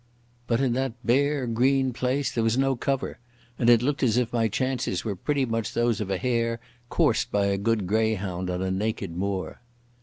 [0.47, 3.19] But in that bare green place there was no cover,
[3.59, 7.31] and it looked as if my chances were pretty much those of a hare coursed
[7.31, 9.61] by a good greyhound on a naked moor.